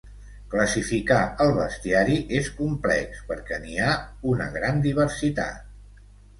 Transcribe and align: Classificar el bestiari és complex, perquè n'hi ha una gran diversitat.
Classificar 0.51 1.17
el 1.45 1.53
bestiari 1.57 2.17
és 2.41 2.49
complex, 2.63 3.21
perquè 3.29 3.63
n'hi 3.69 3.79
ha 3.91 3.95
una 4.35 4.51
gran 4.59 4.85
diversitat. 4.91 6.05